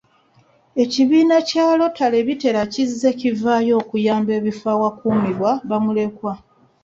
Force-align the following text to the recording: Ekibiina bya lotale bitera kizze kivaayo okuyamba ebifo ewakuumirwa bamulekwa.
Ekibiina 0.83 1.35
bya 1.47 1.65
lotale 1.79 2.17
bitera 2.27 2.61
kizze 2.73 3.09
kivaayo 3.19 3.73
okuyamba 3.81 4.31
ebifo 4.39 4.67
ewakuumirwa 4.75 5.51
bamulekwa. 5.69 6.33